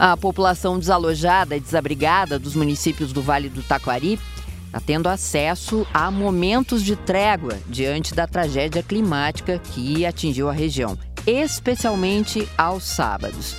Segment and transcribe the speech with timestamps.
[0.00, 4.18] A população desalojada e desabrigada dos municípios do Vale do Taquari
[4.64, 10.96] está tendo acesso a momentos de trégua diante da tragédia climática que atingiu a região,
[11.26, 13.54] especialmente aos sábados.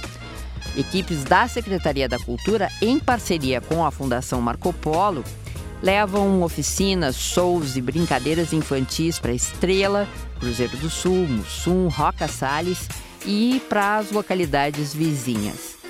[0.76, 5.24] Equipes da Secretaria da Cultura, em parceria com a Fundação Marco Polo,
[5.80, 10.08] levam oficinas, shows e brincadeiras infantis para Estrela,
[10.40, 12.90] Cruzeiro do Sul, Mussum, Roca Salles
[13.28, 15.81] e para as localidades vizinhas.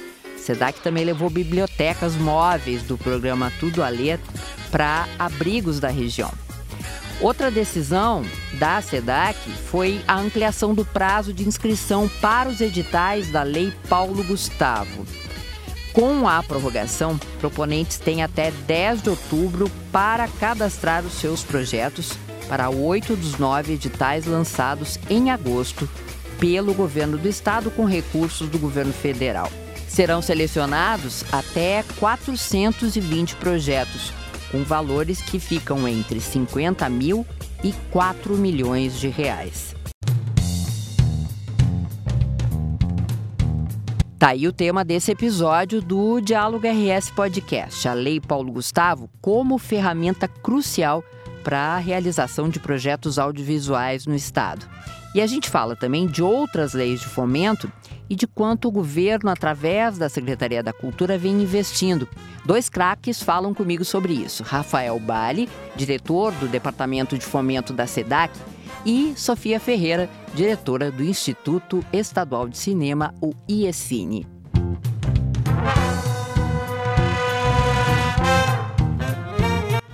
[0.52, 4.20] SEDAC também levou bibliotecas móveis do programa Tudo a Ler
[4.70, 6.32] para abrigos da região.
[7.22, 9.38] Outra decisão da SEDAC
[9.70, 15.06] foi a ampliação do prazo de inscrição para os editais da Lei Paulo Gustavo.
[15.94, 22.12] Com a prorrogação, proponentes têm até 10 de outubro para cadastrar os seus projetos
[22.50, 25.88] para oito dos nove editais lançados em agosto
[26.40, 29.50] pelo governo do estado com recursos do governo federal.
[29.92, 34.14] Serão selecionados até 420 projetos,
[34.50, 37.26] com valores que ficam entre 50 mil
[37.62, 39.76] e 4 milhões de reais.
[44.18, 49.58] Tá aí o tema desse episódio do Diálogo RS Podcast, a Lei Paulo Gustavo como
[49.58, 51.04] ferramenta crucial
[51.44, 54.66] para a realização de projetos audiovisuais no Estado.
[55.14, 57.70] E a gente fala também de outras leis de fomento
[58.10, 62.08] e de quanto o governo, através da Secretaria da Cultura, vem investindo.
[62.46, 68.40] Dois craques falam comigo sobre isso: Rafael Bali, diretor do Departamento de Fomento da SEDAC,
[68.86, 74.26] e Sofia Ferreira, diretora do Instituto Estadual de Cinema, o IECINE.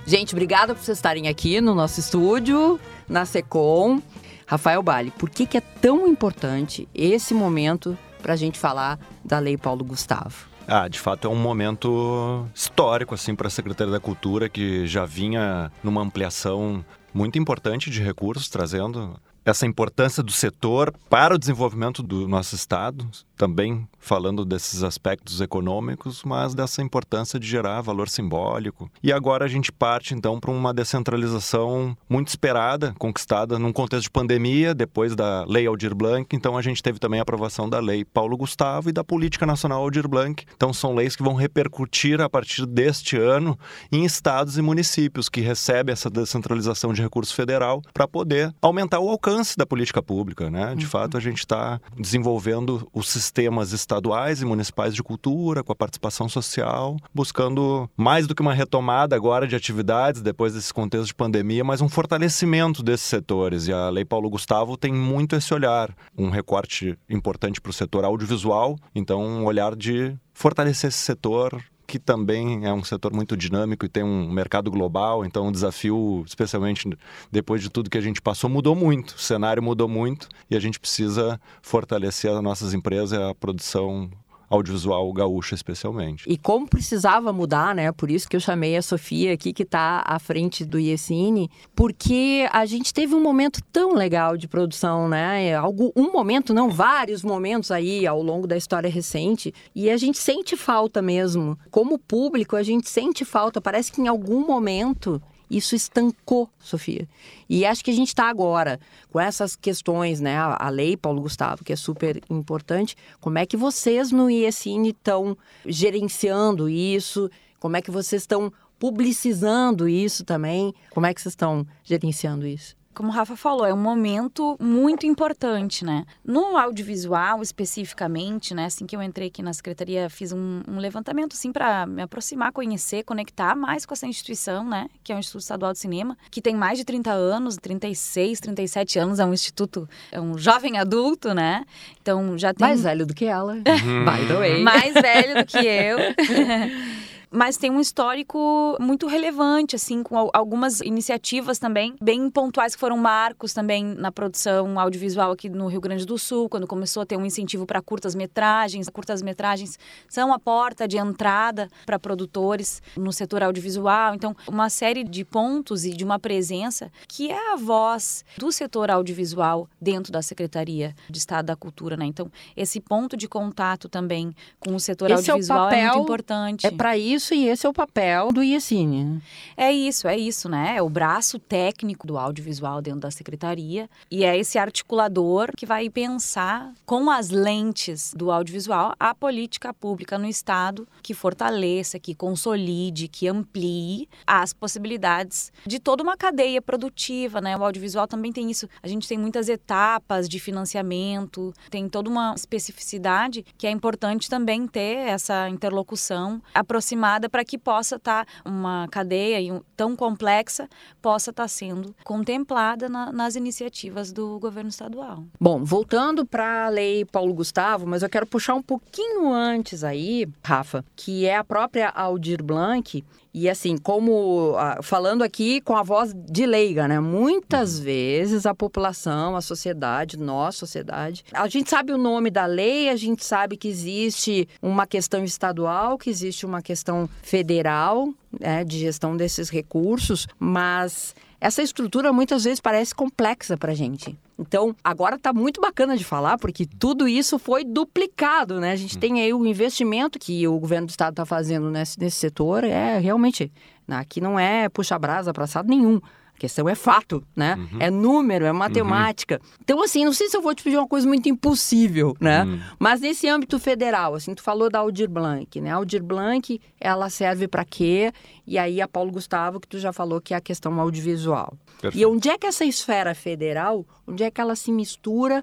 [0.06, 4.00] Gente, obrigada por vocês estarem aqui no nosso estúdio, na SECOM.
[4.48, 9.38] Rafael Bali, por que, que é tão importante esse momento para a gente falar da
[9.38, 10.48] Lei Paulo Gustavo.
[10.66, 15.06] Ah, de fato é um momento histórico assim para a Secretaria da Cultura que já
[15.06, 16.84] vinha numa ampliação
[17.14, 23.08] muito importante de recursos trazendo essa importância do setor para o desenvolvimento do nosso estado,
[23.38, 28.90] também falando desses aspectos econômicos, mas dessa importância de gerar valor simbólico.
[29.02, 34.10] E agora a gente parte então para uma descentralização muito esperada, conquistada num contexto de
[34.10, 36.34] pandemia, depois da Lei Aldir Blanc.
[36.34, 39.82] Então a gente teve também a aprovação da Lei Paulo Gustavo e da Política Nacional
[39.82, 40.44] Aldir Blanc.
[40.56, 43.58] Então são leis que vão repercutir a partir deste ano
[43.92, 49.10] em estados e municípios que recebem essa descentralização de recurso federal para poder aumentar o
[49.10, 50.74] alcance da política pública, né?
[50.74, 50.90] De uhum.
[50.90, 55.76] fato, a gente está desenvolvendo o sistema sistemas estaduais e municipais de cultura, com a
[55.76, 61.14] participação social, buscando mais do que uma retomada agora de atividades depois desse contexto de
[61.14, 63.68] pandemia, mas um fortalecimento desses setores.
[63.68, 68.04] E a Lei Paulo Gustavo tem muito esse olhar, um recorte importante para o setor
[68.04, 73.86] audiovisual, então um olhar de fortalecer esse setor que também é um setor muito dinâmico
[73.86, 76.86] e tem um mercado global, então o desafio, especialmente
[77.32, 79.12] depois de tudo que a gente passou, mudou muito.
[79.12, 84.10] O cenário mudou muito e a gente precisa fortalecer as nossas empresas e a produção
[84.48, 86.24] audiovisual gaúcha especialmente.
[86.26, 87.92] E como precisava mudar, né?
[87.92, 92.48] Por isso que eu chamei a Sofia aqui, que está à frente do IECINE, porque
[92.52, 95.54] a gente teve um momento tão legal de produção, né?
[95.54, 100.18] Algo, um momento, não vários momentos aí ao longo da história recente, e a gente
[100.18, 101.58] sente falta mesmo.
[101.70, 103.60] Como público, a gente sente falta.
[103.60, 105.20] Parece que em algum momento
[105.50, 107.08] isso estancou, Sofia.
[107.48, 108.78] E acho que a gente está agora
[109.10, 110.36] com essas questões, né?
[110.36, 112.96] A lei, Paulo Gustavo, que é super importante.
[113.20, 115.36] Como é que vocês no IESINE estão
[115.66, 117.30] gerenciando isso?
[117.58, 120.72] Como é que vocês estão publicizando isso também?
[120.90, 122.76] Como é que vocês estão gerenciando isso?
[122.94, 126.04] Como o Rafa falou, é um momento muito importante, né?
[126.24, 128.64] No audiovisual, especificamente, né?
[128.64, 132.52] Assim que eu entrei aqui na secretaria, fiz um, um levantamento, assim, para me aproximar,
[132.52, 134.88] conhecer, conectar mais com essa instituição, né?
[135.04, 138.98] Que é o Instituto Estadual de Cinema, que tem mais de 30 anos, 36, 37
[138.98, 141.64] anos, é um instituto, é um jovem adulto, né?
[142.02, 142.66] Então já tem.
[142.66, 143.54] Mais velho do que ela.
[143.62, 144.62] By the way.
[144.62, 145.98] Mais velho do que eu.
[147.30, 152.96] mas tem um histórico muito relevante, assim, com algumas iniciativas também bem pontuais que foram
[152.96, 157.16] marcos também na produção audiovisual aqui no Rio Grande do Sul, quando começou a ter
[157.16, 158.88] um incentivo para curtas-metragens.
[158.88, 159.78] Curtas-metragens
[160.08, 164.14] são a porta de entrada para produtores no setor audiovisual.
[164.14, 168.90] Então, uma série de pontos e de uma presença que é a voz do setor
[168.90, 172.06] audiovisual dentro da Secretaria de Estado da Cultura, né?
[172.06, 175.92] Então, esse ponto de contato também com o setor esse audiovisual é, o papel, é
[175.92, 176.66] muito importante.
[176.66, 179.20] É para isso isso e esse é o papel do IECINE.
[179.56, 180.76] É isso, é isso, né?
[180.76, 185.90] É o braço técnico do audiovisual dentro da secretaria e é esse articulador que vai
[185.90, 193.08] pensar com as lentes do audiovisual a política pública no estado que fortaleça, que consolide,
[193.08, 197.56] que amplie as possibilidades de toda uma cadeia produtiva, né?
[197.56, 198.68] O audiovisual também tem isso.
[198.80, 204.68] A gente tem muitas etapas de financiamento, tem toda uma especificidade que é importante também
[204.68, 210.68] ter essa interlocução aproximada para que possa estar tá uma cadeia tão complexa
[211.00, 215.24] possa estar tá sendo contemplada na, nas iniciativas do governo estadual.
[215.40, 220.28] Bom, voltando para a lei Paulo Gustavo, mas eu quero puxar um pouquinho antes aí,
[220.42, 226.14] Rafa, que é a própria Aldir Blanc e assim, como falando aqui com a voz
[226.14, 226.98] de leiga, né?
[227.00, 227.84] Muitas uhum.
[227.84, 232.96] vezes a população, a sociedade, nós, sociedade, a gente sabe o nome da lei, a
[232.96, 238.08] gente sabe que existe uma questão estadual, que existe uma questão federal,
[238.40, 244.18] né, de gestão desses recursos, mas essa estrutura muitas vezes parece complexa para a gente.
[244.38, 248.72] Então, agora está muito bacana de falar, porque tudo isso foi duplicado, né?
[248.72, 252.16] A gente tem aí o investimento que o governo do estado está fazendo nesse, nesse
[252.16, 253.52] setor, é realmente,
[253.88, 256.00] aqui não é puxa-brasa para assado nenhum.
[256.38, 257.56] Questão é fato, né?
[257.56, 257.78] Uhum.
[257.80, 259.40] É número, é matemática.
[259.42, 259.50] Uhum.
[259.60, 262.44] Então, assim, não sei se eu vou te pedir uma coisa muito impossível, né?
[262.44, 262.60] Uhum.
[262.78, 265.72] Mas nesse âmbito federal, assim, tu falou da Aldir Blanc, né?
[265.72, 268.12] A Aldir Blanc, ela serve para quê?
[268.46, 271.54] E aí a Paulo Gustavo, que tu já falou que é a questão audiovisual.
[271.80, 272.00] Perfeito.
[272.00, 275.42] E onde é que essa esfera federal, onde é que ela se mistura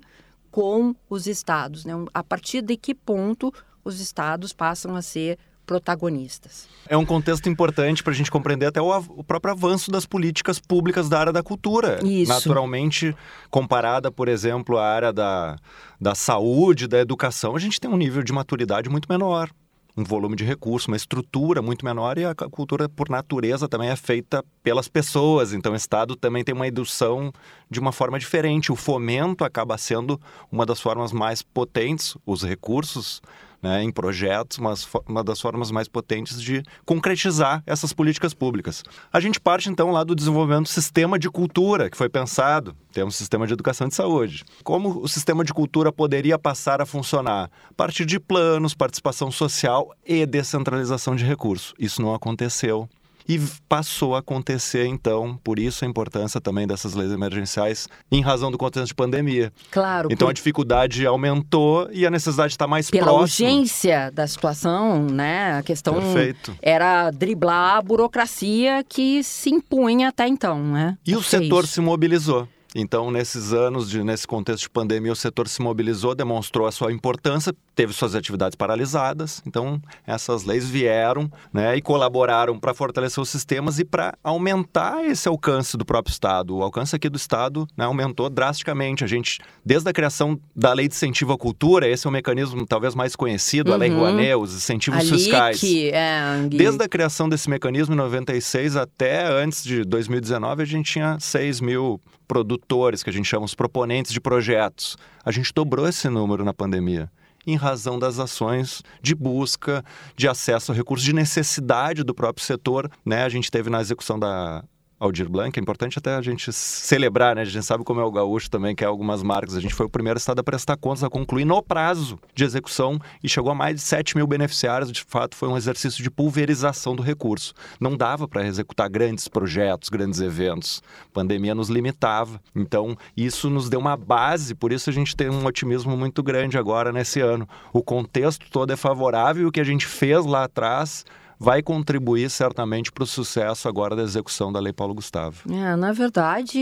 [0.50, 1.94] com os estados, né?
[2.14, 3.54] A partir de que ponto
[3.84, 6.68] os estados passam a ser protagonistas.
[6.88, 10.60] É um contexto importante para a gente compreender até o, o, próprio avanço das políticas
[10.60, 12.00] públicas da área da cultura.
[12.04, 12.32] Isso.
[12.32, 13.16] Naturalmente,
[13.50, 15.58] comparada, por exemplo, à área da,
[16.00, 19.50] da saúde, da educação, a gente tem um nível de maturidade muito menor
[19.98, 23.96] um volume de recursos, uma estrutura muito menor e a cultura, por natureza, também é
[23.96, 25.54] feita pelas pessoas.
[25.54, 27.32] Então, o Estado também tem uma indução
[27.70, 28.72] de uma forma diferente.
[28.72, 30.20] O fomento acaba sendo
[30.52, 33.22] uma das formas mais potentes, os recursos
[33.66, 38.84] né, em projetos, mas uma das formas mais potentes de concretizar essas políticas públicas.
[39.12, 42.76] A gente parte então lá do desenvolvimento do sistema de cultura que foi pensado.
[42.94, 44.46] Temos um sistema de educação e de saúde.
[44.64, 47.50] Como o sistema de cultura poderia passar a funcionar?
[47.68, 51.74] A partir de planos, participação social e descentralização de recursos.
[51.80, 52.88] Isso não aconteceu.
[53.28, 58.52] E passou a acontecer, então, por isso a importância também dessas leis emergenciais, em razão
[58.52, 59.52] do contexto de pandemia.
[59.72, 60.10] Claro.
[60.12, 60.32] Então por...
[60.32, 63.48] a dificuldade aumentou e a necessidade está mais Pela próxima.
[63.48, 65.58] Pela urgência da situação, né?
[65.58, 66.56] A questão Perfeito.
[66.62, 70.98] era driblar a burocracia que se impunha até então, né?
[71.06, 71.74] E o setor isso.
[71.74, 72.48] se mobilizou.
[72.78, 76.92] Então, nesses anos, de, nesse contexto de pandemia, o setor se mobilizou, demonstrou a sua
[76.92, 79.42] importância, teve suas atividades paralisadas.
[79.48, 85.26] Então, essas leis vieram né, e colaboraram para fortalecer os sistemas e para aumentar esse
[85.30, 86.58] alcance do próprio Estado.
[86.58, 89.06] O alcance aqui do Estado né, aumentou drasticamente.
[89.06, 92.66] A gente, desde a criação da Lei de Incentivo à Cultura, esse é o mecanismo
[92.66, 93.76] talvez mais conhecido, uhum.
[93.76, 94.00] a Lei uhum.
[94.00, 95.64] Rouanet, os incentivos fiscais.
[95.64, 96.46] É...
[96.50, 101.62] Desde a criação desse mecanismo em 96 até antes de 2019, a gente tinha 6
[101.62, 104.98] mil produtores, que a gente chama os proponentes de projetos.
[105.24, 107.10] A gente dobrou esse número na pandemia
[107.48, 109.84] em razão das ações de busca,
[110.16, 112.90] de acesso a recursos, de necessidade do próprio setor.
[113.06, 113.24] Né?
[113.24, 114.64] A gente teve na execução da
[114.98, 117.42] Aldir Blanc, é importante até a gente celebrar, né?
[117.42, 119.56] A gente sabe como é o gaúcho também, que é algumas marcas.
[119.56, 122.98] A gente foi o primeiro estado a prestar contas, a concluir no prazo de execução
[123.22, 124.92] e chegou a mais de 7 mil beneficiários.
[124.92, 127.54] De fato, foi um exercício de pulverização do recurso.
[127.78, 130.82] Não dava para executar grandes projetos, grandes eventos.
[131.10, 132.40] A pandemia nos limitava.
[132.56, 136.58] Então, isso nos deu uma base, por isso a gente tem um otimismo muito grande
[136.58, 137.48] agora nesse ano.
[137.74, 141.04] O contexto todo é favorável e o que a gente fez lá atrás
[141.40, 145.42] vai contribuir certamente para o sucesso agora da execução da Lei Paulo Gustavo.
[145.52, 146.60] É, na verdade,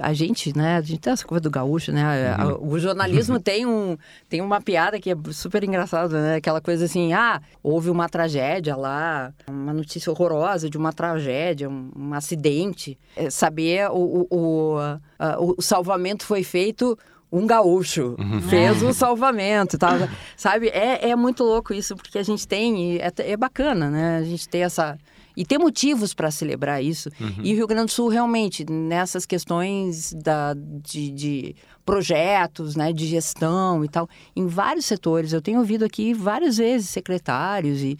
[0.00, 2.36] a gente, né, a gente tem essa coisa do gaúcho, né?
[2.36, 2.72] Uhum.
[2.72, 3.96] O jornalismo tem, um,
[4.28, 6.36] tem uma piada que é super engraçada, né?
[6.36, 11.90] Aquela coisa assim, ah, houve uma tragédia lá, uma notícia horrorosa de uma tragédia, um,
[11.96, 12.98] um acidente.
[13.16, 16.98] É saber o, o, o, o salvamento foi feito
[17.32, 18.42] um gaúcho uhum.
[18.42, 19.92] fez um salvamento, tal,
[20.36, 20.68] sabe?
[20.68, 24.18] É, é muito louco isso, porque a gente tem, é, é bacana, né?
[24.18, 24.98] A gente ter essa...
[25.34, 27.08] E ter motivos para celebrar isso.
[27.18, 27.36] Uhum.
[27.42, 33.06] E o Rio Grande do Sul, realmente, nessas questões da, de, de, projetos, né, de
[33.06, 35.32] gestão e tal, em vários setores.
[35.32, 37.96] Eu tenho ouvido aqui várias vezes secretários e,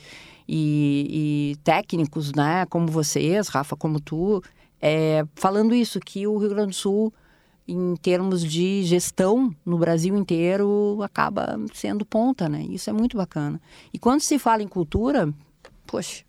[0.46, 4.42] e, e técnicos, né, como vocês, Rafa, como tu,
[4.78, 7.14] é, falando isso, que o Rio Grande do Sul
[7.72, 12.62] em termos de gestão no Brasil inteiro acaba sendo ponta, né?
[12.68, 13.60] Isso é muito bacana.
[13.92, 15.32] E quando se fala em cultura,
[15.92, 16.24] Poxa,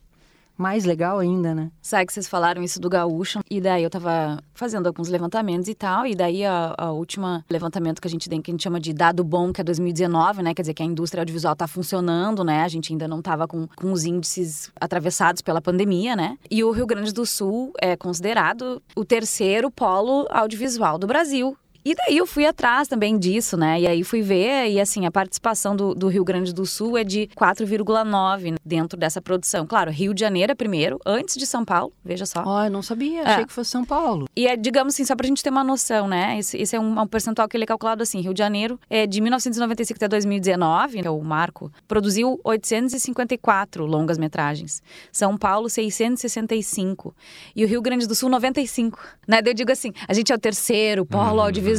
[0.58, 1.72] mais legal ainda, né?
[1.82, 5.76] Sabe que vocês falaram isso do gaúcho, e daí eu tava fazendo alguns levantamentos e
[5.76, 8.80] tal, e daí a, a última levantamento que a gente tem, que a gente chama
[8.80, 10.54] de dado bom, que é 2019, né?
[10.54, 12.64] Quer dizer que a indústria audiovisual tá funcionando, né?
[12.64, 16.38] A gente ainda não tava com, com os índices atravessados pela pandemia, né?
[16.50, 21.58] E o Rio Grande do Sul é considerado o terceiro polo audiovisual do Brasil.
[21.86, 23.82] E daí eu fui atrás também disso, né?
[23.82, 27.04] E aí fui ver, e assim, a participação do, do Rio Grande do Sul é
[27.04, 29.68] de 4,9 dentro dessa produção.
[29.68, 32.42] Claro, Rio de Janeiro é primeiro, antes de São Paulo, veja só.
[32.46, 33.46] Ó, eu não sabia, achei É.
[33.46, 34.28] que fosse São Paulo.
[34.36, 36.40] E é, digamos assim, só pra gente ter uma noção, né?
[36.40, 38.22] Esse, esse é um, um percentual que ele é calculado assim.
[38.22, 44.18] Rio de Janeiro, é, de 1995 até 2019, que é o marco, produziu 854 longas
[44.18, 44.82] metragens.
[45.12, 47.14] São Paulo, 665.
[47.56, 49.00] E o Rio Grande do Sul, 95.
[49.28, 49.42] Né?
[49.46, 51.73] Eu digo assim, a gente é o terceiro polo audiovisual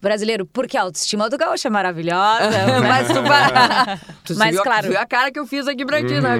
[0.00, 2.50] brasileiro, porque a autoestima do gaúcho é maravilhosa.
[2.86, 3.98] Mas tu vai.
[4.24, 4.88] tu Mas, viu, a- claro.
[4.88, 6.36] viu a cara que eu fiz aqui pra ti, né?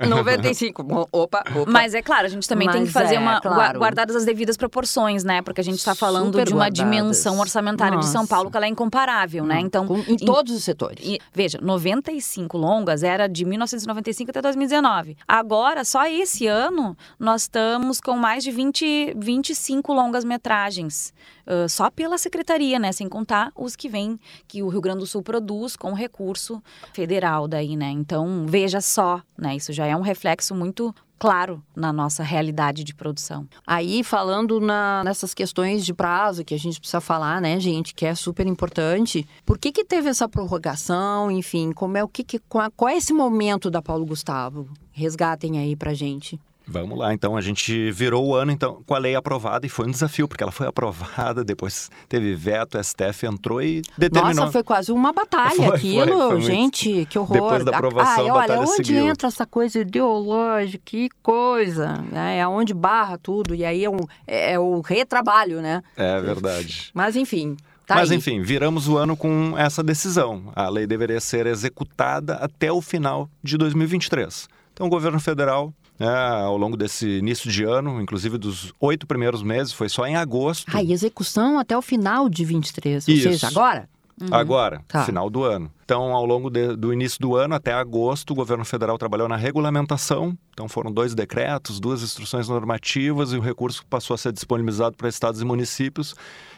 [0.00, 0.82] Oi, 95.
[0.82, 1.70] Bom, Opa, opa.
[1.70, 3.40] Mas é claro, a gente também tem que fazer é, uma.
[3.40, 3.56] claro.
[3.78, 5.42] gua- guardadas as devidas proporções, né?
[5.42, 6.78] Porque a gente está falando Super de uma guardadas.
[6.90, 8.34] dimensão orçamentária de São Nossa.
[8.34, 9.60] Paulo que ela é incomparável, né?
[9.60, 9.86] Então.
[9.86, 11.04] Com- em todos os setores.
[11.06, 15.16] E, veja, 95 longas era de 1995 até 2019.
[15.26, 21.12] Agora, só esse ano, nós estamos com mais de 20, 25 longas metragens.
[21.46, 22.90] ah, só pela secretaria, né?
[22.90, 26.60] Sem contar os que vêm, que o Rio Grande do Sul produz com recurso
[26.92, 27.90] federal daí, né?
[27.90, 29.54] Então, veja só, né?
[29.54, 33.46] Isso já é um reflexo muito claro na nossa realidade de produção.
[33.64, 38.04] Aí, falando na- nessas questões de prazo que a gente precisa falar, né, gente, que
[38.04, 39.26] é super importante.
[39.46, 41.30] Por que que teve essa prorrogação?
[41.30, 44.68] Enfim, como é o que, que qual, é esse momento da Paulo Gustavo?
[44.90, 46.38] Resgatem aí pra gente.
[46.66, 49.86] Vamos lá, então a gente virou o ano então com a lei aprovada e foi
[49.86, 54.34] um desafio, porque ela foi aprovada, depois teve veto, STF entrou e determinou.
[54.34, 56.46] Nossa, foi quase uma batalha Foi, foi, aquilo, foi muito.
[56.46, 57.34] gente, que horror.
[57.34, 59.08] Depois da aprovação, ah, a olha, batalha onde seguiu.
[59.08, 62.38] entra essa coisa ideológica, que coisa, né?
[62.38, 65.82] É onde barra tudo, e aí é, um, é, é o retrabalho, né?
[65.96, 66.90] É verdade.
[66.94, 67.56] Mas enfim,
[67.86, 68.16] tá Mas aí.
[68.16, 70.50] enfim, viramos o ano com essa decisão.
[70.56, 74.48] A lei deveria ser executada até o final de 2023.
[74.72, 79.42] Então, o governo federal, né, ao longo desse início de ano, inclusive dos oito primeiros
[79.42, 80.66] meses, foi só em agosto.
[80.74, 83.26] Ah, e execução até o final de 23, Isso.
[83.28, 83.88] ou seja, agora?
[84.30, 85.04] Agora, Tá.
[85.04, 85.68] final do ano.
[85.84, 89.34] Então, ao longo de- do início do ano até agosto, o governo federal trabalhou na
[89.36, 90.38] regulamentação.
[90.52, 95.08] Então, foram dois decretos, duas instruções normativas e o recurso passou a ser disponibilizado para
[95.08, 96.14] estados e municípios.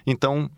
[0.07, 0.51] Então,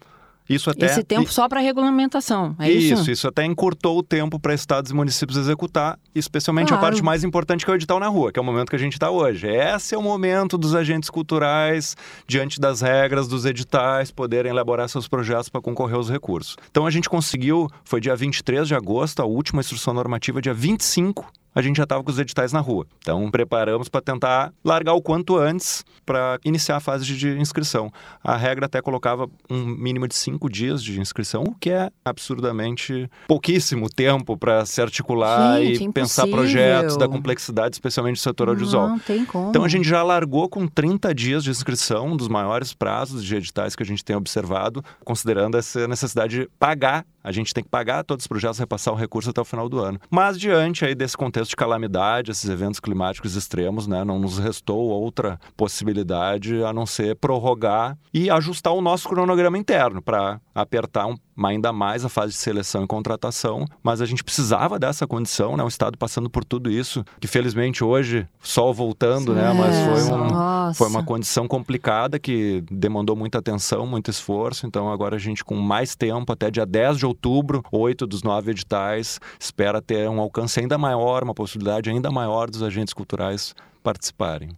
[0.49, 0.87] isso até.
[0.87, 2.95] Esse tempo só para regulamentação, é isso?
[2.95, 6.83] isso, isso até encurtou o tempo para estados e municípios executar, especialmente a Claro.
[6.83, 8.78] parte mais importante que é o edital na rua, que é o momento que a
[8.78, 9.47] gente está hoje.
[9.47, 15.07] Esse é o momento dos agentes culturais, diante das regras dos editais, poderem elaborar seus
[15.09, 16.57] projetos para concorrer aos recursos.
[16.71, 21.26] Então a gente conseguiu, foi dia 23 de agosto, a última instrução normativa, dia 25.
[21.55, 22.87] A gente já estava com os editais na rua.
[22.99, 27.93] Então, preparamos para tentar largar o quanto antes para iniciar a fase de inscrição.
[28.23, 33.11] A regra até colocava um mínimo de cinco dias de inscrição, o que é absurdamente
[33.26, 36.37] pouquíssimo tempo para se articular Gente, e é pensar impossível.
[36.37, 38.88] projetos da complexidade, especialmente do setor audiovisual.
[38.88, 39.50] Não tem como.
[39.50, 43.37] Então a gente já largou com 30 dias de inscrição, um dos maiores prazos de
[43.37, 47.05] editais que a gente tem observado, considerando essa necessidade de pagar.
[47.22, 49.78] A gente tem que pagar todos os projetos, repassar o recurso até o final do
[49.78, 50.00] ano.
[50.10, 54.88] Mas diante aí desse contexto de calamidade, esses eventos climáticos extremos, né, não nos restou
[54.88, 61.16] outra possibilidade a não ser prorrogar e ajustar o nosso cronograma interno para apertar um,
[61.47, 63.64] ainda mais a fase de seleção e contratação.
[63.83, 67.85] Mas a gente precisava dessa condição, né, o Estado passando por tudo isso, que felizmente
[67.85, 73.87] hoje, sol voltando, né, mas foi um, foi uma condição complicada que demandou muita atenção,
[73.87, 74.66] muito esforço.
[74.66, 78.50] Então, agora a gente, com mais tempo, até dia 10 de outubro, oito dos nove
[78.50, 84.50] editais, espera ter um alcance ainda maior, uma possibilidade ainda maior dos agentes culturais participarem.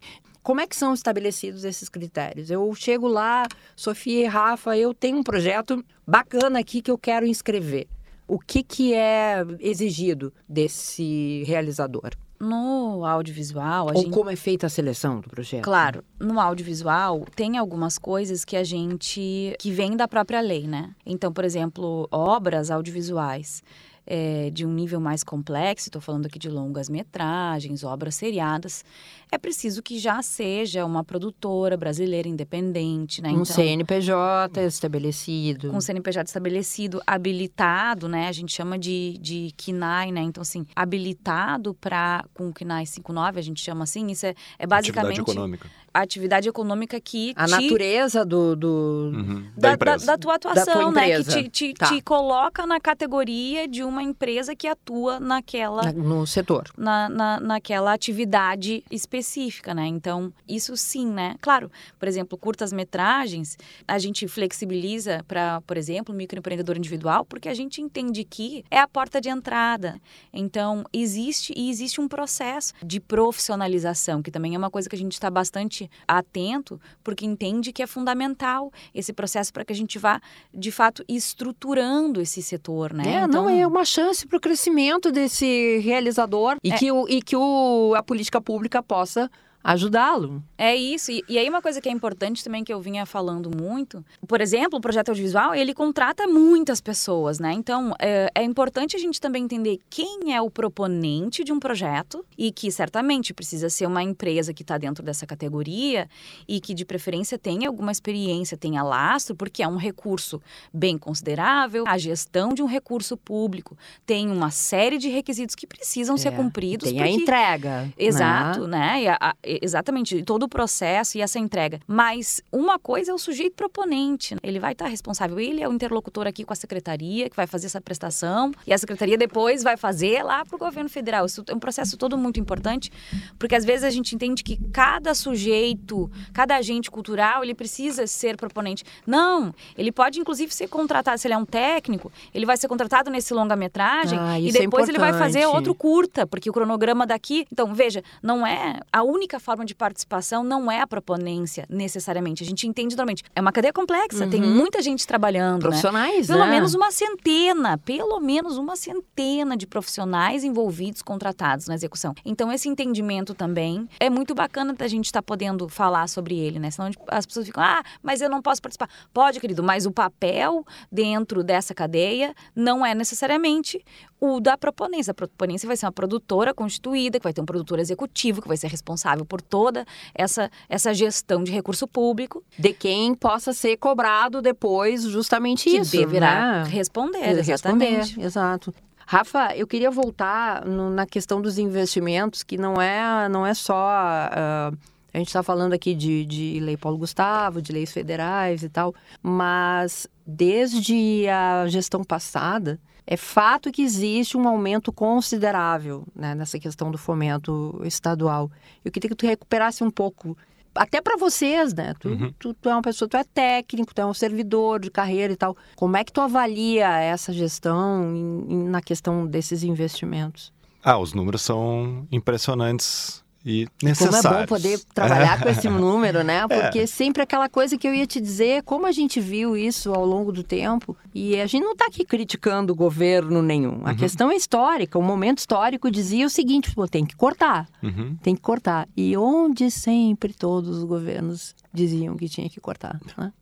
[0.42, 2.50] Como é que são estabelecidos esses critérios?
[2.50, 7.26] Eu chego lá, Sofia e Rafa, eu tenho um projeto bacana aqui que eu quero
[7.26, 7.86] inscrever.
[8.26, 12.10] O que, que é exigido desse realizador?
[12.40, 14.14] No audiovisual, a Ou gente.
[14.14, 15.62] como é feita a seleção do projeto?
[15.62, 20.94] Claro, no audiovisual tem algumas coisas que a gente que vem da própria lei, né?
[21.04, 23.62] Então, por exemplo, obras audiovisuais
[24.06, 28.84] é, de um nível mais complexo, estou falando aqui de longas metragens, obras seriadas,
[29.30, 33.30] é preciso que já seja uma produtora brasileira independente, né?
[33.30, 35.70] Um CNPJ estabelecido.
[35.70, 38.26] com CNPJ estabelecido, habilitado, né?
[38.26, 40.22] A gente chama de, de KINAI, né?
[40.22, 44.32] Então, assim, habilitado para com o KINAI 59, a gente chama assim, isso é, é
[44.64, 45.70] Atividade basicamente econômica.
[45.92, 47.50] A atividade econômica que a te...
[47.50, 49.12] natureza do, do...
[49.14, 49.44] Uhum.
[49.56, 51.16] Da, Da, da, da tua atuação, tua né?
[51.18, 51.86] Que te, te, Tá.
[51.88, 56.68] te coloca na categoria de uma empresa que atua naquela na- no setor.
[56.76, 59.86] na, na, naquela atividade específica, né?
[59.86, 61.36] Então, isso sim, né?
[61.40, 63.56] Claro, por exemplo, curtas-metragens,
[63.86, 68.88] a gente flexibiliza para, por exemplo, microempreendedor individual, porque a gente entende que é a
[68.88, 70.00] porta de entrada.
[70.32, 74.98] Então, existe e existe um processo de profissionalização, que também é uma coisa que a
[74.98, 79.98] gente está bastante atento, porque entende que é fundamental esse processo para que a gente
[79.98, 80.20] vá,
[80.52, 83.14] de fato, estruturando esse setor, né?
[83.14, 86.76] É, não, é uma chance para o crescimento desse realizador e, É.
[86.76, 89.30] que, o, e que o, a política pública possa
[89.62, 90.42] ajudá-lo.
[90.56, 91.10] É isso.
[91.10, 94.40] E, e aí uma coisa que é importante também que eu vinha falando muito, por
[94.40, 97.52] exemplo, o projeto audiovisual, ele contrata muitas pessoas, né?
[97.52, 102.24] Então, é, é importante a gente também entender quem é o proponente de um projeto
[102.36, 106.08] e que certamente precisa ser uma empresa que está dentro dessa categoria
[106.48, 110.40] e que de preferência tenha alguma experiência, tenha lastro, porque é um recurso
[110.72, 111.84] bem considerável.
[111.86, 113.76] A gestão de um recurso público
[114.06, 116.88] tem uma série de requisitos que precisam ser É, cumpridos.
[116.88, 117.82] Tem a porque- entrega.
[117.82, 117.92] né?
[117.98, 119.02] Exato, né?
[119.02, 121.80] E a- a- exatamente, todo o processo e essa entrega.
[121.86, 124.36] Mas uma coisa é o sujeito proponente.
[124.42, 127.66] Ele vai estar responsável, ele é o interlocutor aqui com a secretaria, que vai fazer
[127.66, 131.26] essa prestação, e a secretaria depois vai fazer lá para o governo federal.
[131.26, 132.90] Isso é um processo todo muito importante,
[133.38, 138.36] porque às vezes a gente entende que cada sujeito, cada agente cultural, ele precisa ser
[138.36, 138.84] proponente.
[139.06, 143.10] Não, ele pode inclusive ser contratado, se ele é um técnico, ele vai ser contratado
[143.10, 147.46] nesse longa-metragem Ah, e é depois ele vai fazer outro curta, porque o cronograma daqui.
[147.50, 148.80] Então, veja, não é.
[148.92, 152.42] A única forma de participação não é a proponência, necessariamente.
[152.42, 153.24] A gente entende normalmente.
[153.34, 154.54] É uma cadeia complexa, tem Uhum.
[154.54, 155.54] muita gente trabalhando.
[155.62, 155.68] Né?
[155.68, 156.50] Profissionais, Pelo né?
[156.50, 162.14] menos uma centena, pelo menos uma centena de profissionais envolvidos, contratados na execução.
[162.24, 166.70] Então, esse entendimento também é muito bacana da gente estar podendo falar sobre ele, né?
[166.70, 168.88] Senão as pessoas ficam, ah, mas eu não posso participar.
[169.12, 173.82] Pode, querido, mas o papel dentro dessa cadeia não é necessariamente
[174.20, 175.12] o da proponência.
[175.12, 178.56] A proponência vai ser uma produtora constituída, que vai ter um produtor executivo, que vai
[178.56, 184.42] ser responsável por toda essa, essa gestão de recurso público, De quem possa ser cobrado
[184.42, 185.96] depois justamente que isso.
[185.96, 186.68] deverá né?
[186.68, 187.18] responder.
[187.20, 188.20] responder, Exatamente.
[188.20, 188.74] exato.
[189.06, 193.88] Rafa, eu queria voltar no- na questão dos investimentos, que não é, não é só.
[193.88, 194.72] ah,
[195.12, 198.94] a gente está falando aqui de, de lei Paulo Gustavo, de leis federais e tal,
[199.20, 202.78] mas desde a gestão passada,
[203.10, 208.50] é fato que existe um aumento considerável né, nessa questão do fomento estadual.
[208.84, 210.36] Eu queria que tu recuperasse um pouco
[210.72, 211.92] até para vocês, né?
[211.98, 212.32] Tu, Uhum.
[212.38, 215.36] tu, tu é uma pessoa, tu é técnico, tu é um servidor de carreira e
[215.36, 215.56] tal.
[215.74, 220.52] Como é que tu avalia essa gestão em- em- na questão desses investimentos?
[220.82, 224.24] Ah, os números são impressionantes e Como necessários.
[224.24, 226.46] é bom poder trabalhar com esse número, né?
[226.46, 230.04] Porque sempre aquela coisa que eu ia te dizer, como a gente viu isso ao
[230.04, 233.80] longo do tempo, e a gente não está aqui criticando o governo nenhum.
[233.84, 234.98] A questão é histórica.
[234.98, 237.68] O momento histórico dizia o seguinte: pô, tem que cortar.
[237.82, 238.16] Uhum.
[238.22, 238.88] Tem que cortar.
[238.96, 243.32] E onde sempre todos os governos diziam que tinha que cortar, né?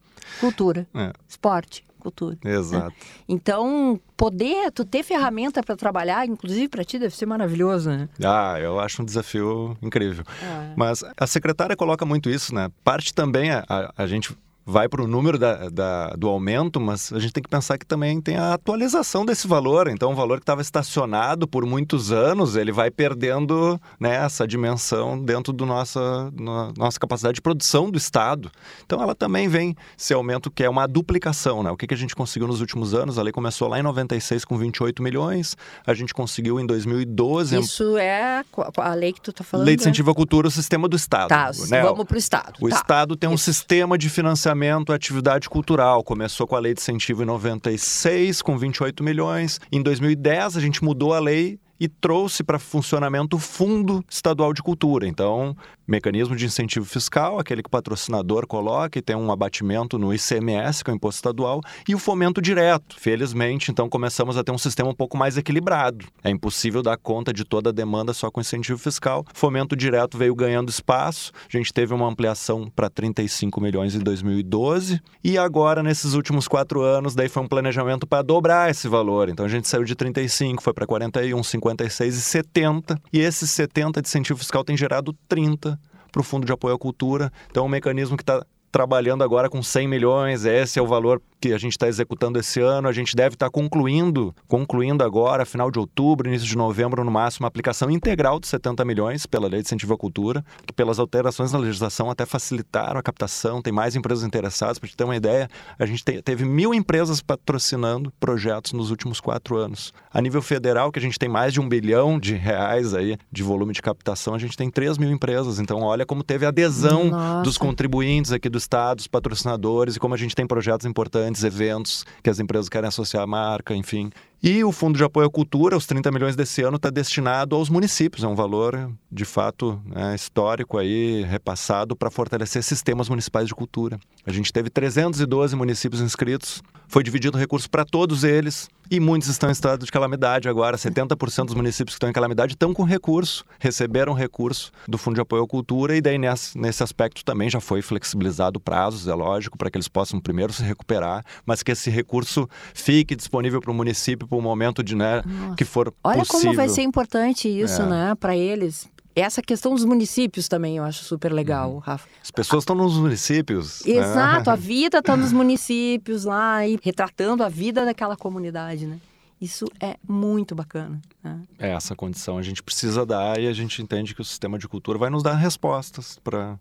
[0.40, 1.12] Cultura, É.
[1.28, 2.36] esporte, cultura.
[2.44, 2.94] Exato.
[3.28, 8.08] Então, poder, tu ter ferramenta para trabalhar, inclusive para ti deve ser maravilhoso, né?
[8.24, 10.24] Ah, eu acho um desafio incrível.
[10.42, 10.72] É.
[10.76, 12.70] Mas a secretária coloca muito isso, né?
[12.82, 14.34] Parte também, a, a, a gente
[14.70, 17.86] vai para o número da, da- do aumento, mas a gente tem que pensar que
[17.86, 19.88] também tem a atualização desse valor.
[19.88, 25.18] Então, o valor que estava estacionado por muitos anos, ele vai perdendo né, essa dimensão
[25.18, 28.52] dentro do nossa, no- nossa capacidade de produção do Estado.
[28.84, 31.62] Então, ela também vem esse aumento que é uma duplicação.
[31.62, 31.70] Né?
[31.70, 33.18] O que, que a gente conseguiu nos últimos anos?
[33.18, 37.58] A lei começou lá em 96 com 28 milhões, a gente conseguiu em 2012...
[37.58, 38.44] Isso é
[38.76, 39.64] a lei que tu tá falando.
[39.64, 39.84] Lei de é?
[39.84, 41.28] incentivo à cultura, o sistema do Estado.
[41.30, 41.80] Tá, né?
[41.82, 42.52] vamos pro Estado.
[42.60, 42.76] O tá.
[42.76, 43.44] Estado tem um Isso.
[43.44, 44.57] sistema de financiamento
[44.92, 46.02] à atividade cultural.
[46.02, 49.60] Começou com a lei de incentivo em 96, com 28 milhões.
[49.70, 54.62] Em 2010, a gente mudou a lei e trouxe para funcionamento o Fundo Estadual de
[54.62, 55.06] Cultura.
[55.06, 60.12] Então, mecanismo de incentivo fiscal, aquele que o patrocinador coloca e tem um abatimento no
[60.12, 62.96] ICMS, que é o imposto estadual, e o fomento direto.
[62.98, 66.06] Felizmente, então começamos a ter um sistema um pouco mais equilibrado.
[66.22, 69.24] É impossível dar conta de toda a demanda só com incentivo fiscal.
[69.32, 71.32] Fomento direto veio ganhando espaço.
[71.52, 76.82] A gente teve uma ampliação para 35 milhões em 2012 e agora nesses últimos quatro
[76.82, 79.28] anos daí foi um planejamento para dobrar esse valor.
[79.28, 82.98] Então a gente saiu de 35, foi para 41, 50 56,70.
[83.12, 85.78] E esses 70 de incentivo fiscal têm gerado 30
[86.10, 87.32] para o Fundo de Apoio à Cultura.
[87.50, 91.22] Então, é um mecanismo que está trabalhando agora com 100 milhões, esse é o valor
[91.40, 92.88] que a gente está executando esse ano.
[92.88, 97.10] A gente deve estar tá concluindo, concluindo agora, final de outubro, início de novembro, no
[97.10, 100.98] máximo, a aplicação integral dos 70 milhões pela Lei de Incentivo à Cultura, que pelas
[100.98, 104.78] alterações na legislação até facilitaram a captação, tem mais empresas interessadas.
[104.78, 105.48] Para te ter uma ideia,
[105.78, 109.92] a gente te, teve mil empresas patrocinando projetos nos últimos quatro anos.
[110.12, 113.42] A nível federal, que a gente tem mais de um bilhão de reais aí de
[113.42, 115.58] volume de captação, a gente tem 3 mil empresas.
[115.58, 117.42] Então, olha como teve adesão Nossa.
[117.42, 122.04] dos contribuintes aqui do Estado, dos patrocinadores, e como a gente tem projetos importantes, eventos
[122.22, 124.10] que as empresas querem associar a marca, enfim.
[124.42, 127.68] E o Fundo de Apoio à Cultura, os 30 milhões desse ano, está destinado aos
[127.68, 128.22] municípios.
[128.22, 133.98] É um valor, de fato, né, histórico aí, repassado para fortalecer sistemas municipais de cultura.
[134.24, 139.50] A gente teve 312 municípios inscritos, foi dividido recurso para todos eles e muitos estão
[139.50, 140.76] em estado de calamidade agora.
[140.76, 145.20] 70% dos municípios que estão em calamidade estão com recurso, receberam recurso do Fundo de
[145.20, 149.58] Apoio à Cultura e daí nesse, nesse aspecto também já foi flexibilizado prazos, é lógico,
[149.58, 153.74] para que eles possam primeiro se recuperar, mas que esse recurso fique disponível para o
[153.74, 155.22] município para o momento de, né,
[155.56, 156.40] que for Olha possível.
[156.40, 157.86] como vai ser importante isso, é.
[157.86, 158.88] né, para eles.
[159.20, 161.78] Essa questão dos municípios também eu acho super legal, uhum.
[161.78, 162.08] Rafa.
[162.22, 163.82] As pessoas estão nos municípios.
[163.84, 163.94] Né?
[163.94, 164.52] Exato, né?
[164.52, 168.98] a vida está nos municípios lá e retratando a vida daquela comunidade, né?
[169.40, 171.00] Isso é muito bacana.
[171.22, 171.40] Né?
[171.58, 174.66] É essa condição a gente precisa dar e a gente entende que o sistema de
[174.66, 176.58] cultura vai nos dar respostas para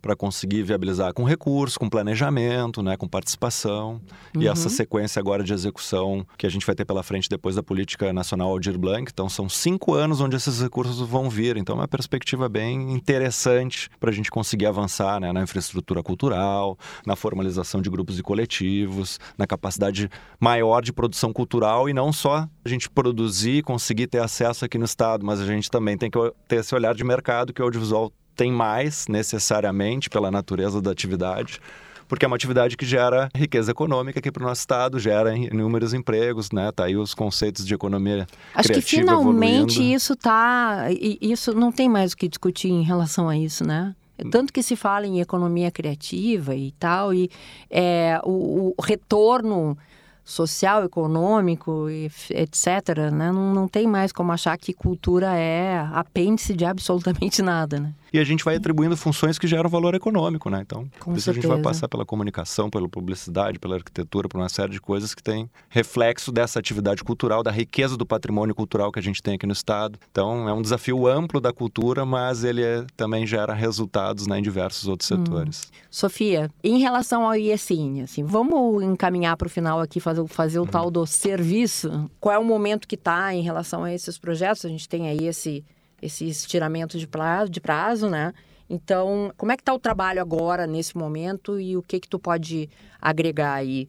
[0.00, 4.00] para conseguir viabilizar com recurso, com planejamento, né, com participação.
[4.34, 4.42] Uhum.
[4.42, 7.62] E essa sequência agora de execução que a gente vai ter pela frente depois da
[7.62, 9.10] Política Nacional Aldir Blanc.
[9.12, 11.56] Então, são cinco anos onde esses recursos vão vir.
[11.56, 16.78] Então, é uma perspectiva bem interessante para a gente conseguir avançar né, na infraestrutura cultural,
[17.06, 22.48] na formalização de grupos e coletivos, na capacidade maior de produção cultural e não só
[22.64, 26.10] a gente produzir e conseguir ter acesso aqui no Estado, mas a gente também tem
[26.10, 30.90] que ter esse olhar de mercado que o audiovisual tem mais necessariamente pela natureza da
[30.90, 31.60] atividade,
[32.08, 35.94] porque é uma atividade que gera riqueza econômica aqui para o nosso estado, gera inúmeros
[35.94, 36.72] empregos, né?
[36.72, 39.96] Tá aí os conceitos de economia Acho que finalmente evoluindo.
[39.96, 43.94] isso tá, isso não tem mais o que discutir em relação a isso, né?
[44.30, 47.30] Tanto que se fala em economia criativa e tal, e
[47.70, 49.78] é, o, o retorno
[50.24, 53.32] social, econômico, etc., né?
[53.32, 57.92] não, não tem mais como achar que cultura é apêndice de absolutamente nada, né?
[58.12, 60.60] E a gente vai atribuindo funções que geram valor econômico, né?
[60.62, 61.30] Então, Com por isso certeza.
[61.30, 65.14] a gente vai passar pela comunicação, pela publicidade, pela arquitetura, por uma série de coisas
[65.14, 69.34] que tem reflexo dessa atividade cultural, da riqueza do patrimônio cultural que a gente tem
[69.34, 69.98] aqui no estado.
[70.10, 74.42] Então, é um desafio amplo da cultura, mas ele é, também gera resultados né, em
[74.42, 75.16] diversos outros hum.
[75.16, 75.72] setores.
[75.90, 80.64] Sofia, em relação ao IECIN, assim, vamos encaminhar para o final aqui, fazer, fazer o
[80.64, 80.66] hum.
[80.66, 82.10] tal do serviço.
[82.20, 84.64] Qual é o momento que está em relação a esses projetos?
[84.64, 85.64] A gente tem aí esse
[86.02, 88.32] esse estiramento de prazo, de prazo, né?
[88.68, 92.18] Então, como é que está o trabalho agora, nesse momento, e o que que tu
[92.18, 93.88] pode agregar aí?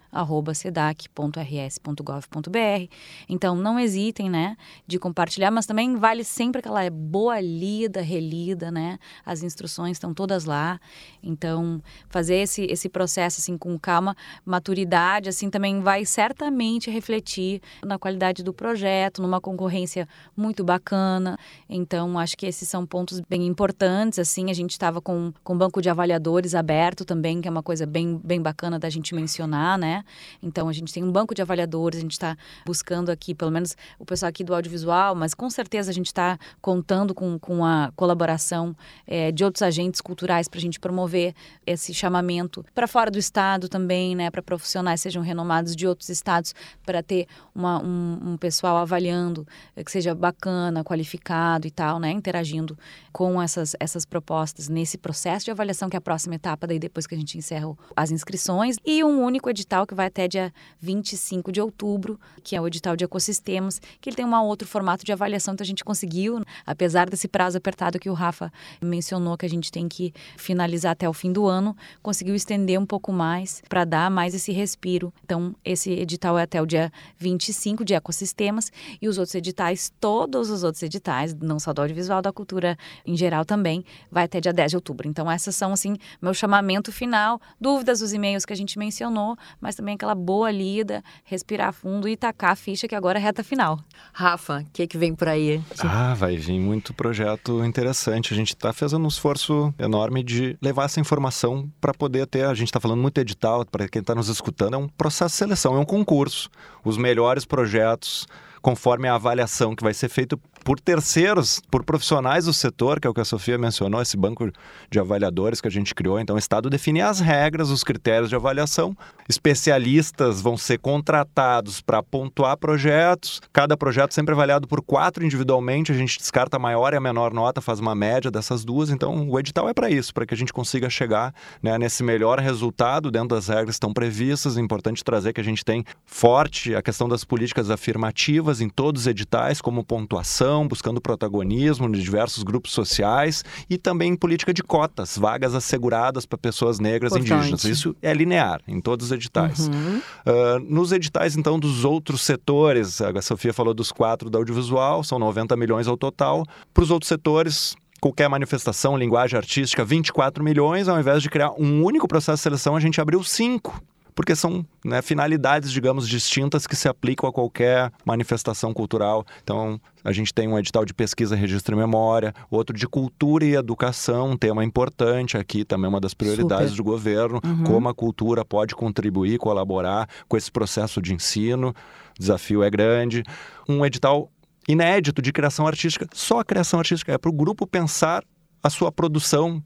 [0.54, 2.88] sedac.rs.gov.br.
[3.28, 8.98] Então, não hesitem, né, de compartilhar, mas também vale sempre aquela boa lida, relida, né?
[9.24, 10.78] As instruções estão todas lá.
[11.22, 17.98] Então, fazer esse, esse processo, assim, com calma, maturidade, assim, também vai certamente refletir na
[17.98, 21.37] qualidade do projeto, numa concorrência muito bacana.
[21.84, 25.56] Então, acho que esses são pontos bem importantes, assim, a gente estava com, com o
[25.56, 29.76] banco de avaliadores aberto também, que é uma coisa bem, bem bacana da gente mencionar,
[29.76, 30.02] né?
[30.42, 33.76] Então a gente tem um banco de avaliadores, a gente está buscando aqui, pelo menos
[33.98, 37.92] o pessoal aqui do audiovisual, mas com certeza a gente está contando com, com a
[37.94, 38.74] colaboração
[39.06, 41.34] é, de outros agentes culturais para a gente promover
[41.66, 44.30] esse chamamento para fora do estado também, né?
[44.30, 46.54] Para profissionais sejam renomados de outros estados,
[46.86, 49.46] para ter uma, um, um pessoal avaliando
[49.84, 52.10] que seja bacana, qualificado e tal, né?
[52.10, 52.78] Interagindo
[53.12, 57.06] com essas, essas propostas nesse processo de avaliação, que é a próxima etapa, daí depois
[57.06, 58.76] que a gente encerra as inscrições.
[58.84, 62.96] E um único edital que vai até dia 25 de outubro, que é o edital
[62.96, 67.08] de ecossistemas, que ele tem um outro formato de avaliação que a gente conseguiu, apesar
[67.08, 71.12] desse prazo apertado que o Rafa mencionou, que a gente tem que finalizar até o
[71.12, 75.12] fim do ano, conseguiu estender um pouco mais para dar mais esse respiro.
[75.24, 80.50] Então, esse edital é até o dia 25 de ecossistemas e os outros editais, todos
[80.50, 84.53] os outros editais, não só do audiovisual, da cultura em geral também, vai até dia
[84.53, 85.09] 10 de outubro.
[85.09, 87.40] Então, essas são, assim, meu chamamento final.
[87.61, 92.16] Dúvidas dos e-mails que a gente mencionou, mas também aquela boa lida, respirar fundo e
[92.16, 93.81] tacar a ficha que agora é reta final.
[94.12, 95.62] Rafa, o que, que vem por aí?
[95.81, 98.33] Ah, vai vir muito projeto interessante.
[98.33, 102.44] A gente está fazendo um esforço enorme de levar essa informação para poder ter.
[102.44, 105.38] A gente está falando muito edital, para quem está nos escutando, é um processo de
[105.38, 106.50] seleção, é um concurso.
[106.85, 108.27] Os melhores projetos
[108.64, 113.11] conforme a avaliação que vai ser feita por terceiros, por profissionais do setor, que é
[113.11, 114.50] o que a Sofia mencionou, esse banco
[114.90, 116.18] de avaliadores que a gente criou.
[116.18, 118.96] Então, o Estado define as regras, os critérios de avaliação.
[119.29, 123.42] Especialistas vão ser contratados para pontuar projetos.
[123.53, 125.92] Cada projeto sempre avaliado por quatro individualmente.
[125.92, 128.88] A gente descarta a maior e a menor nota, faz uma média dessas duas.
[128.88, 132.38] Então, o edital é para isso, para que a gente consiga chegar né, nesse melhor
[132.38, 134.57] resultado dentro das regras que estão previstas.
[134.57, 139.03] É importante trazer que a gente tem forte a questão das políticas afirmativas em todos
[139.03, 145.16] os editais, como pontuação buscando protagonismo de diversos grupos sociais e também política de cotas,
[145.16, 147.64] vagas asseguradas para pessoas negras e indígenas.
[147.64, 149.68] Isso é linear em todos os editais.
[149.68, 150.00] Uhum.
[150.26, 155.18] Uh, nos editais, então, dos outros setores, a Sofia falou dos quatro da audiovisual, são
[155.18, 156.44] 90 milhões ao total.
[156.72, 161.82] Para os outros setores, qualquer manifestação, linguagem artística, 24 milhões, ao invés de criar um
[161.82, 163.82] único processo de seleção, a gente abriu cinco
[164.14, 169.27] porque são né, finalidades, digamos, distintas que se aplicam a qualquer manifestação cultural.
[169.42, 173.55] Então, a gente tem um edital de pesquisa, registro e memória, outro de cultura e
[173.55, 176.83] educação, um tema importante aqui, também uma das prioridades Super.
[176.83, 177.64] do governo, uhum.
[177.64, 181.68] como a cultura pode contribuir, colaborar com esse processo de ensino.
[181.68, 183.24] O desafio é grande.
[183.68, 184.31] Um edital
[184.68, 188.22] inédito de criação artística, só a criação artística, é para o grupo pensar
[188.62, 189.62] a sua produção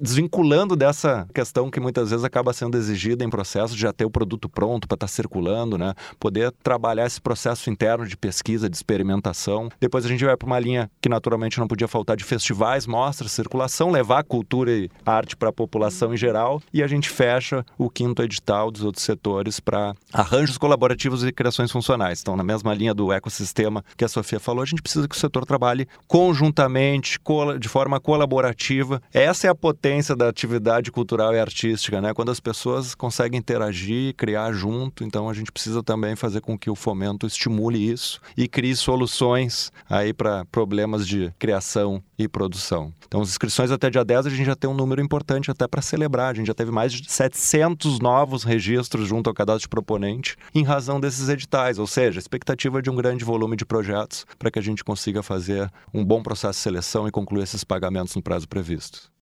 [0.00, 4.10] desvinculando dessa questão que muitas vezes acaba sendo exigida em processo de já ter o
[4.10, 5.94] produto pronto para estar tá circulando, né?
[6.18, 9.68] Poder trabalhar esse processo interno de pesquisa, de experimentação.
[9.80, 13.32] Depois a gente vai para uma linha que naturalmente não podia faltar de festivais, mostras,
[13.32, 16.60] circulação, levar cultura e arte para a população em geral.
[16.72, 21.70] E a gente fecha o quinto edital dos outros setores para arranjos colaborativos e criações
[21.70, 22.20] funcionais.
[22.20, 25.18] Então, na mesma linha do ecossistema que a Sofia falou, a gente precisa que o
[25.18, 27.18] setor trabalhe conjuntamente,
[27.60, 29.00] de forma colaborativa.
[29.12, 32.14] Essa é a potência da atividade cultural e artística, né?
[32.14, 36.70] Quando as pessoas conseguem interagir, criar junto, então a gente precisa também fazer com que
[36.70, 42.94] o fomento estimule isso e crie soluções aí para problemas de criação e produção.
[43.06, 45.82] Então, as inscrições até dia 10 a gente já tem um número importante até para
[45.82, 46.30] celebrar.
[46.30, 50.64] A gente já teve mais de 700 novos registros junto ao cadastro de proponente em
[50.64, 54.58] razão desses editais, ou seja, a expectativa de um grande volume de projetos para que
[54.58, 58.48] a gente consiga fazer um bom processo de seleção e concluir esses pagamentos no prazo
[58.48, 59.17] previsto.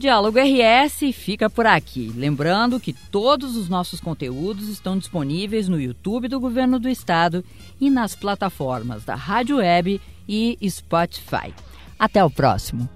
[0.00, 2.10] Diálogo RS fica por aqui.
[2.16, 7.44] Lembrando que todos os nossos conteúdos estão disponíveis no YouTube do Governo do Estado
[7.78, 11.52] e nas plataformas da Rádio Web e Spotify.
[11.98, 12.88] Até o próximo.